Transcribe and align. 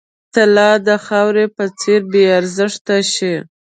طلا 0.33 0.71
د 0.87 0.89
خاورې 1.05 1.45
په 1.55 1.63
څېر 1.79 2.01
بې 2.11 2.23
ارزښته 2.39 2.97
شي. 3.13 3.35